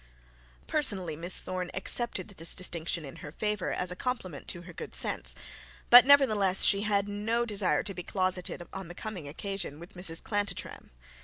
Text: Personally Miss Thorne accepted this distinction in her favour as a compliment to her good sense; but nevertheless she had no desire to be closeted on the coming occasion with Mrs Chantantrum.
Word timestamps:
Personally 0.65 1.15
Miss 1.15 1.39
Thorne 1.41 1.69
accepted 1.75 2.27
this 2.27 2.55
distinction 2.55 3.05
in 3.05 3.17
her 3.17 3.31
favour 3.31 3.71
as 3.71 3.91
a 3.91 3.95
compliment 3.95 4.47
to 4.47 4.63
her 4.63 4.73
good 4.73 4.95
sense; 4.95 5.35
but 5.91 6.07
nevertheless 6.07 6.63
she 6.63 6.81
had 6.81 7.07
no 7.07 7.45
desire 7.45 7.83
to 7.83 7.93
be 7.93 8.01
closeted 8.01 8.67
on 8.73 8.87
the 8.87 8.95
coming 8.95 9.27
occasion 9.27 9.79
with 9.79 9.93
Mrs 9.93 10.27
Chantantrum. 10.27 10.89